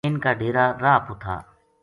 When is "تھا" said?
1.23-1.35